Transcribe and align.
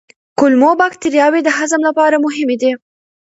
کولمو 0.39 0.71
بکتریاوې 0.81 1.41
د 1.43 1.49
هضم 1.57 1.81
لپاره 1.89 2.21
مهمې 2.25 2.55
دي. 2.61 2.71